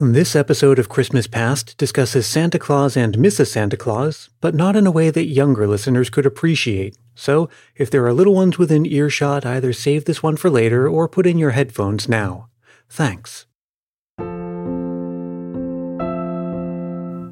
[0.00, 3.52] This episode of Christmas Past discusses Santa Claus and Mrs.
[3.52, 6.98] Santa Claus, but not in a way that younger listeners could appreciate.
[7.14, 11.08] So, if there are little ones within earshot, either save this one for later or
[11.08, 12.48] put in your headphones now.
[12.88, 13.46] Thanks.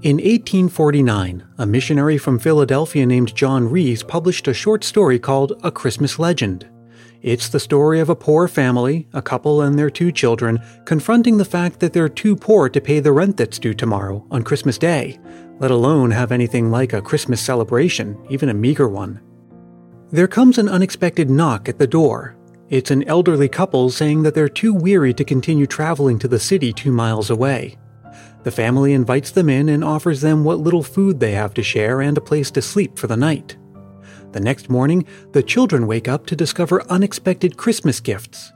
[0.05, 5.73] In 1849, a missionary from Philadelphia named John Rees published a short story called A
[5.73, 6.69] Christmas Legend.
[7.23, 11.45] It's the story of a poor family, a couple and their two children, confronting the
[11.45, 15.21] fact that they're too poor to pay the rent that's due tomorrow, on Christmas Day,
[15.61, 19.21] let alone have anything like a Christmas celebration, even a meager one.
[20.11, 22.37] There comes an unexpected knock at the door.
[22.71, 26.73] It's an elderly couple saying that they're too weary to continue traveling to the city
[26.73, 27.79] two miles away.
[28.43, 32.01] The family invites them in and offers them what little food they have to share
[32.01, 33.57] and a place to sleep for the night.
[34.33, 38.53] The next morning, the children wake up to discover unexpected Christmas gifts.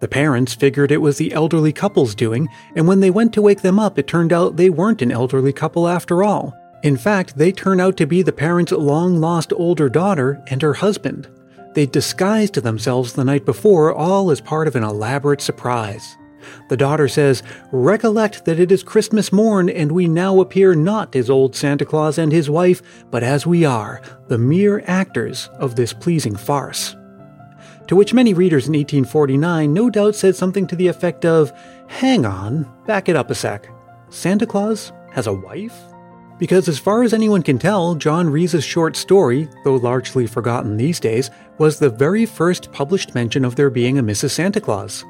[0.00, 3.62] The parents figured it was the elderly couple's doing, and when they went to wake
[3.62, 6.54] them up, it turned out they weren't an elderly couple after all.
[6.82, 10.74] In fact, they turn out to be the parents' long lost older daughter and her
[10.74, 11.28] husband.
[11.72, 16.18] They disguised themselves the night before, all as part of an elaborate surprise.
[16.68, 17.42] The daughter says,
[17.72, 22.18] Recollect that it is Christmas morn, and we now appear not as old Santa Claus
[22.18, 26.96] and his wife, but as we are, the mere actors of this pleasing farce.
[27.88, 31.52] To which many readers in 1849 no doubt said something to the effect of,
[31.86, 33.68] Hang on, back it up a sec.
[34.08, 35.78] Santa Claus has a wife?
[36.38, 40.98] Because as far as anyone can tell, John Rees's short story, though largely forgotten these
[40.98, 44.30] days, was the very first published mention of there being a Mrs.
[44.30, 45.04] Santa Claus.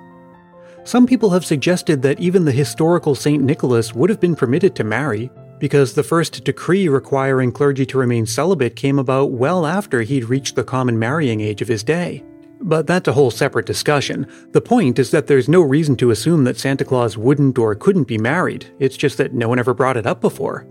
[0.84, 3.42] Some people have suggested that even the historical St.
[3.42, 8.26] Nicholas would have been permitted to marry, because the first decree requiring clergy to remain
[8.26, 12.22] celibate came about well after he'd reached the common marrying age of his day.
[12.60, 14.26] But that's a whole separate discussion.
[14.52, 18.04] The point is that there's no reason to assume that Santa Claus wouldn't or couldn't
[18.04, 20.66] be married, it's just that no one ever brought it up before.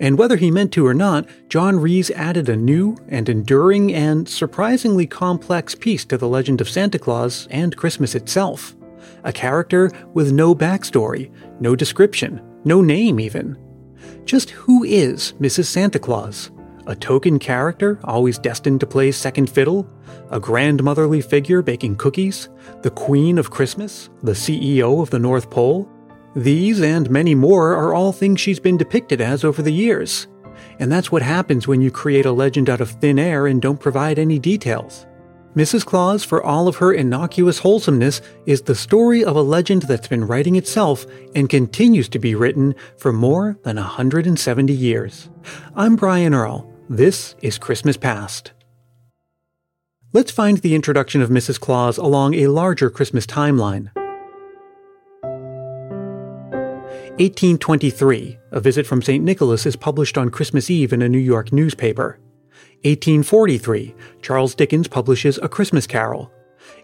[0.00, 4.26] And whether he meant to or not, John Rees added a new and enduring and
[4.26, 8.74] surprisingly complex piece to the legend of Santa Claus and Christmas itself
[9.24, 13.56] a character with no backstory, no description, no name even.
[14.24, 15.66] Just who is Mrs.
[15.66, 16.50] Santa Claus?
[16.86, 19.86] A token character always destined to play second fiddle?
[20.30, 22.48] A grandmotherly figure baking cookies?
[22.82, 24.08] The Queen of Christmas?
[24.22, 25.88] The CEO of the North Pole?
[26.34, 30.28] These and many more are all things she's been depicted as over the years.
[30.78, 33.80] And that's what happens when you create a legend out of thin air and don't
[33.80, 35.06] provide any details.
[35.58, 35.84] Mrs.
[35.84, 40.24] Claus, for all of her innocuous wholesomeness, is the story of a legend that's been
[40.24, 41.04] writing itself
[41.34, 45.28] and continues to be written for more than 170 years.
[45.74, 46.72] I'm Brian Earl.
[46.88, 48.52] This is Christmas Past.
[50.12, 51.58] Let's find the introduction of Mrs.
[51.58, 53.90] Claus along a larger Christmas timeline.
[57.18, 59.24] 1823, a visit from St.
[59.24, 62.20] Nicholas is published on Christmas Eve in a New York newspaper.
[62.84, 66.30] 1843, Charles Dickens publishes A Christmas Carol.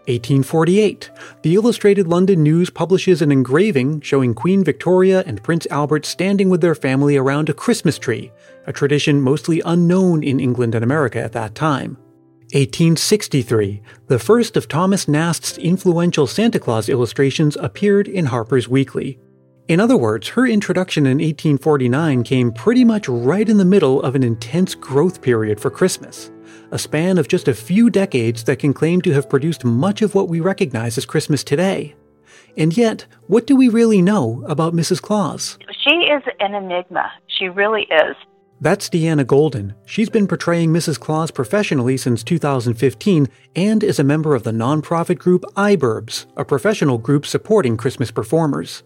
[0.07, 1.11] 1848,
[1.43, 6.61] the Illustrated London News publishes an engraving showing Queen Victoria and Prince Albert standing with
[6.61, 8.31] their family around a Christmas tree,
[8.67, 11.97] a tradition mostly unknown in England and America at that time.
[12.53, 19.19] 1863, the first of Thomas Nast's influential Santa Claus illustrations appeared in Harper's Weekly.
[19.67, 24.15] In other words, her introduction in 1849 came pretty much right in the middle of
[24.15, 26.31] an intense growth period for Christmas,
[26.71, 30.15] a span of just a few decades that can claim to have produced much of
[30.15, 31.95] what we recognize as Christmas today.
[32.59, 35.01] And yet, what do we really know about Mrs.
[35.01, 35.59] Claus?
[35.83, 37.11] She is an enigma.
[37.27, 38.17] She really is.
[38.61, 39.75] That's Deeana Golden.
[39.87, 41.01] She's been portraying Mrs.
[41.01, 46.99] Claus professionally since 2015 and is a member of the nonprofit group IBRBS, a professional
[46.99, 48.83] group supporting Christmas performers.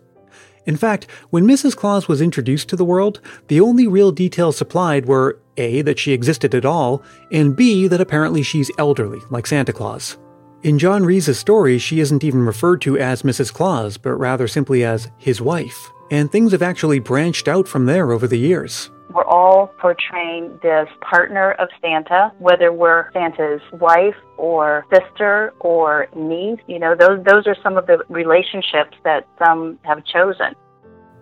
[0.68, 1.74] In fact, when Mrs.
[1.74, 6.12] Claus was introduced to the world, the only real details supplied were A, that she
[6.12, 7.02] existed at all,
[7.32, 10.18] and B, that apparently she's elderly, like Santa Claus.
[10.62, 13.50] In John Rees's story, she isn't even referred to as Mrs.
[13.50, 18.12] Claus, but rather simply as his wife, and things have actually branched out from there
[18.12, 18.91] over the years.
[19.10, 26.60] We're all portraying this partner of Santa, whether we're Santa's wife or sister or niece.
[26.66, 30.55] You know, those those are some of the relationships that some have chosen.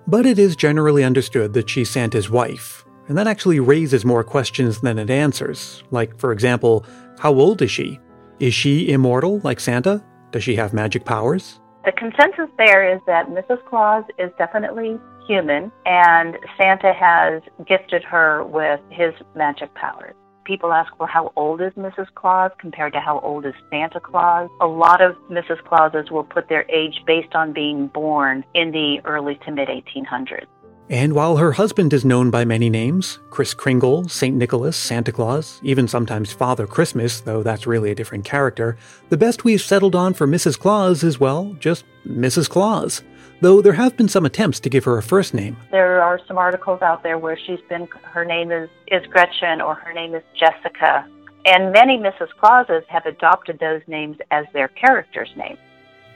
[0.08, 4.80] But it is generally understood that she's Santa's wife, and that actually raises more questions
[4.80, 5.84] than it answers.
[5.90, 6.84] Like, for example,
[7.18, 8.00] how old is she?
[8.40, 10.04] Is she immortal like Santa?
[10.32, 11.60] Does she have magic powers?
[11.84, 13.64] The consensus there is that Mrs.
[13.66, 20.14] Claus is definitely human, and Santa has gifted her with his magic powers.
[20.44, 22.06] people ask, well, how old is Mrs.
[22.14, 24.48] Claus compared to how old is Santa Claus?
[24.60, 25.62] A lot of Mrs.
[25.64, 30.46] Clauses will put their age based on being born in the early to mid 1800s.
[30.88, 34.36] And while her husband is known by many names Kris Kringle, St.
[34.36, 38.76] Nicholas, Santa Claus, even sometimes Father Christmas, though that's really a different character,
[39.08, 40.56] the best we've settled on for Mrs.
[40.56, 42.48] Claus is, well, just Mrs.
[42.48, 43.02] Claus.
[43.40, 45.56] Though there have been some attempts to give her a first name.
[45.70, 49.74] There are some articles out there where she's been, her name is, is Gretchen or
[49.74, 51.06] her name is Jessica.
[51.44, 52.28] And many Mrs.
[52.40, 55.58] Clauses have adopted those names as their character's name.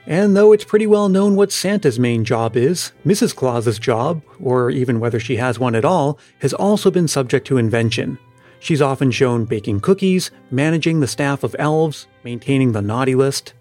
[0.06, 3.36] And though it's pretty well known what Santa's main job is, Mrs.
[3.36, 7.58] Claus's job, or even whether she has one at all, has also been subject to
[7.58, 8.18] invention.
[8.60, 13.54] She's often shown baking cookies, managing the staff of elves, maintaining the naughty list.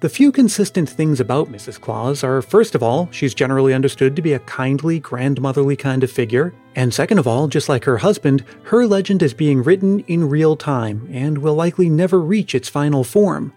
[0.00, 1.80] The few consistent things about Mrs.
[1.80, 6.10] Claus are first of all, she's generally understood to be a kindly, grandmotherly kind of
[6.10, 10.28] figure, and second of all, just like her husband, her legend is being written in
[10.28, 13.54] real time and will likely never reach its final form.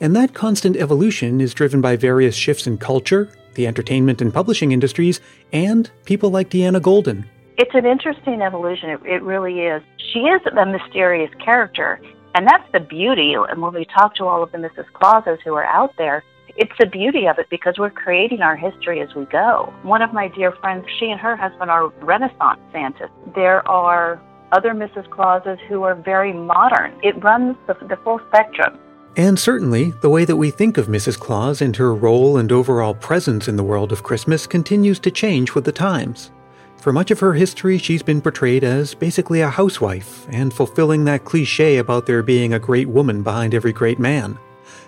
[0.00, 4.72] And that constant evolution is driven by various shifts in culture, the entertainment and publishing
[4.72, 5.20] industries,
[5.52, 7.30] and people like Deeana Golden.
[7.58, 8.90] It's an interesting evolution.
[8.90, 9.82] It, it really is.
[10.12, 12.00] She is a mysterious character,
[12.36, 13.34] and that's the beauty.
[13.34, 14.84] And when we talk to all of the Mrs.
[14.92, 16.22] Clauses who are out there,
[16.56, 19.72] it's the beauty of it because we're creating our history as we go.
[19.82, 23.10] One of my dear friends, she and her husband are Renaissance Santas.
[23.34, 24.20] There are
[24.52, 25.08] other Mrs.
[25.10, 26.92] Clauses who are very modern.
[27.02, 28.78] It runs the, the full spectrum.
[29.16, 31.18] And certainly, the way that we think of Mrs.
[31.18, 35.54] Claus and her role and overall presence in the world of Christmas continues to change
[35.54, 36.30] with the times.
[36.78, 41.24] For much of her history, she's been portrayed as basically a housewife and fulfilling that
[41.24, 44.38] cliche about there being a great woman behind every great man.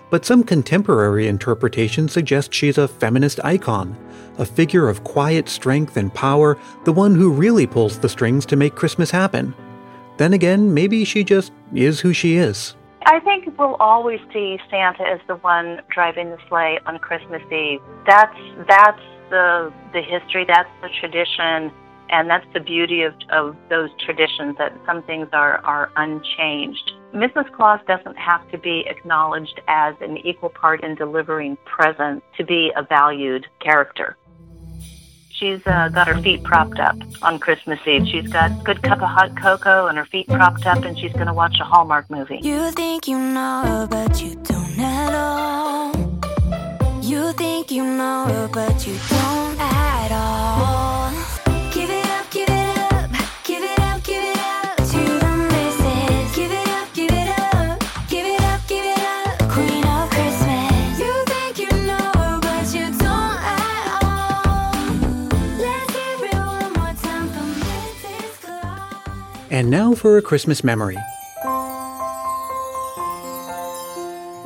[0.09, 3.97] But some contemporary interpretations suggest she's a feminist icon,
[4.37, 8.55] a figure of quiet strength and power, the one who really pulls the strings to
[8.55, 9.53] make Christmas happen.
[10.17, 12.75] Then again, maybe she just is who she is.
[13.05, 17.79] I think we'll always see Santa as the one driving the sleigh on Christmas Eve.
[18.05, 18.37] That's
[18.67, 21.71] that's the the history, that's the tradition,
[22.09, 26.91] and that's the beauty of, of those traditions that some things are, are unchanged.
[27.13, 27.51] Mrs.
[27.53, 32.71] Claus doesn't have to be acknowledged as an equal part in delivering presents to be
[32.75, 34.15] a valued character.
[35.31, 38.07] She's uh, got her feet propped up on Christmas Eve.
[38.07, 41.13] She's got a good cup of hot cocoa and her feet propped up, and she's
[41.13, 42.39] going to watch a Hallmark movie.
[42.43, 46.08] You think you know, but you don't at all.
[47.09, 51.09] You think you know, but you don't at all.
[51.73, 53.09] Give it up, give it up,
[53.43, 56.35] give it up, give it up to the missus.
[56.35, 57.79] Give it up, give it up,
[58.09, 60.99] give it up, give it up, Queen of Christmas.
[60.99, 64.75] You think you know, but you don't at all.
[69.49, 70.99] And now for a Christmas memory.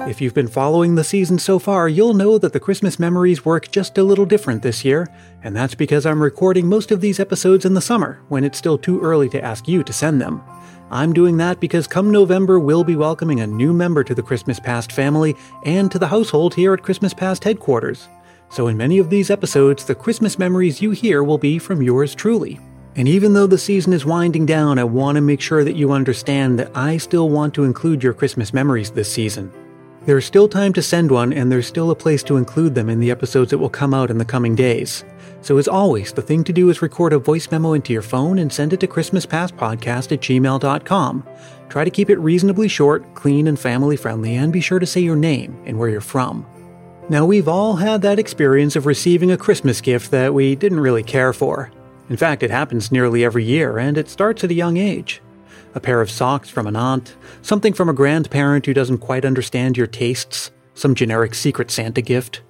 [0.06, 3.72] If you've been following the season so far, you'll know that the Christmas memories work
[3.72, 5.08] just a little different this year,
[5.44, 8.78] and that's because I'm recording most of these episodes in the summer, when it's still
[8.78, 10.44] too early to ask you to send them.
[10.92, 14.60] I'm doing that because come November, we'll be welcoming a new member to the Christmas
[14.60, 18.10] Past family and to the household here at Christmas Past headquarters.
[18.50, 22.14] So, in many of these episodes, the Christmas memories you hear will be from yours
[22.14, 22.60] truly.
[22.98, 25.94] And even though the season is winding down, I want to make sure that you
[25.94, 29.52] understand that I still want to include your Christmas memories this season.
[30.06, 33.00] There's still time to send one, and there's still a place to include them in
[33.00, 35.06] the episodes that will come out in the coming days.
[35.42, 38.40] So, as always, the thing to do is record a voice memo into your phone
[38.40, 41.28] and send it to ChristmasPastPodcast at gmail.com.
[41.70, 45.00] Try to keep it reasonably short, clean, and family friendly, and be sure to say
[45.00, 46.46] your name and where you're from.
[47.08, 51.04] Now, we've all had that experience of receiving a Christmas gift that we didn't really
[51.04, 51.72] care for.
[52.10, 55.22] In fact, it happens nearly every year, and it starts at a young age
[55.76, 59.78] a pair of socks from an aunt, something from a grandparent who doesn't quite understand
[59.78, 62.42] your tastes, some generic Secret Santa gift.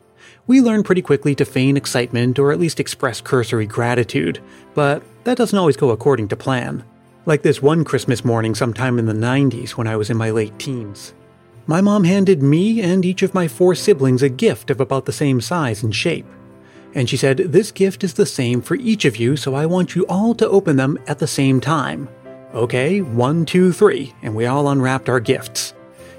[0.45, 4.39] We learn pretty quickly to feign excitement or at least express cursory gratitude,
[4.73, 6.83] but that doesn't always go according to plan.
[7.25, 10.57] Like this one Christmas morning sometime in the 90s when I was in my late
[10.59, 11.13] teens.
[11.65, 15.13] My mom handed me and each of my four siblings a gift of about the
[15.13, 16.25] same size and shape.
[16.93, 19.95] And she said, This gift is the same for each of you, so I want
[19.95, 22.09] you all to open them at the same time.
[22.53, 24.13] Okay, one, two, three.
[24.21, 25.73] And we all unwrapped our gifts.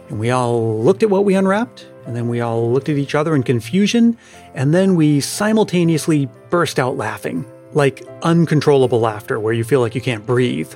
[0.09, 3.15] And we all looked at what we unwrapped, and then we all looked at each
[3.15, 4.19] other in confusion,
[4.55, 7.45] and then we simultaneously burst out laughing.
[7.73, 10.73] Like uncontrollable laughter where you feel like you can't breathe.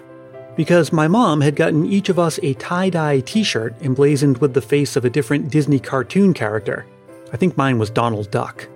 [0.57, 4.55] Because my mom had gotten each of us a tie dye t shirt emblazoned with
[4.55, 6.87] the face of a different Disney cartoon character.
[7.33, 8.69] I think mine was Donald Duck.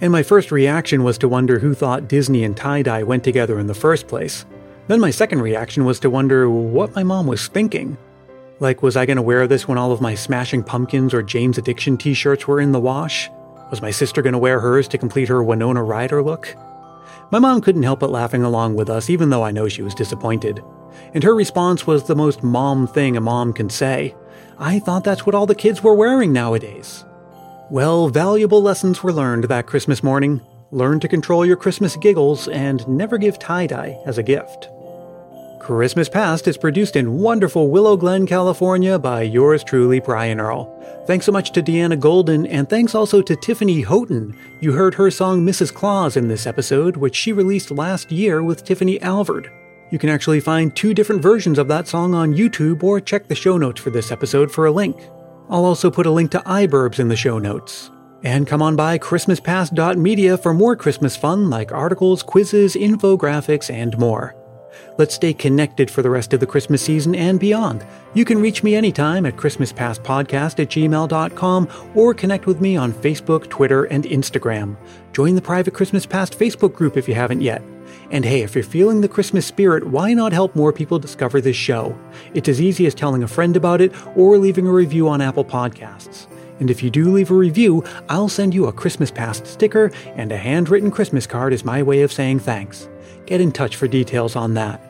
[0.00, 3.58] And my first reaction was to wonder who thought Disney and tie dye went together
[3.58, 4.44] in the first place.
[4.90, 7.96] Then my second reaction was to wonder what my mom was thinking.
[8.58, 11.58] Like, was I going to wear this when all of my Smashing Pumpkins or Jane's
[11.58, 13.30] Addiction t shirts were in the wash?
[13.70, 16.56] Was my sister going to wear hers to complete her Winona Ryder look?
[17.30, 19.94] My mom couldn't help but laughing along with us, even though I know she was
[19.94, 20.60] disappointed.
[21.14, 24.16] And her response was the most mom thing a mom can say.
[24.58, 27.04] I thought that's what all the kids were wearing nowadays.
[27.70, 30.40] Well, valuable lessons were learned that Christmas morning.
[30.72, 34.68] Learn to control your Christmas giggles and never give tie dye as a gift.
[35.60, 40.66] Christmas Past is produced in wonderful Willow Glen, California by yours truly, Brian Earl.
[41.06, 44.34] Thanks so much to Deeana Golden, and thanks also to Tiffany Houghton.
[44.60, 45.72] You heard her song Mrs.
[45.72, 49.52] Claus in this episode, which she released last year with Tiffany Alvord.
[49.90, 53.34] You can actually find two different versions of that song on YouTube or check the
[53.34, 54.96] show notes for this episode for a link.
[55.50, 57.90] I'll also put a link to IBRBS in the show notes.
[58.22, 64.34] And come on by ChristmasPast.media for more Christmas fun like articles, quizzes, infographics, and more.
[64.98, 67.86] Let's stay connected for the rest of the Christmas season and beyond.
[68.14, 73.48] You can reach me anytime at ChristmasPastPodcast at gmail.com or connect with me on Facebook,
[73.48, 74.76] Twitter, and Instagram.
[75.12, 77.62] Join the private Christmas Past Facebook group if you haven't yet.
[78.10, 81.56] And hey, if you're feeling the Christmas spirit, why not help more people discover this
[81.56, 81.96] show?
[82.34, 85.44] It's as easy as telling a friend about it or leaving a review on Apple
[85.44, 86.26] Podcasts.
[86.60, 90.30] And if you do leave a review, I'll send you a Christmas Past sticker and
[90.30, 92.88] a handwritten Christmas card as my way of saying thanks.
[93.26, 94.86] Get in touch for details on that.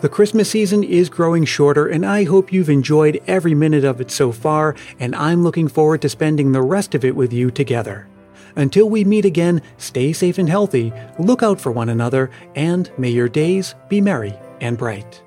[0.00, 4.10] The Christmas season is growing shorter, and I hope you've enjoyed every minute of it
[4.10, 8.08] so far, and I'm looking forward to spending the rest of it with you together.
[8.56, 13.10] Until we meet again, stay safe and healthy, look out for one another, and may
[13.10, 15.22] your days be merry and bright.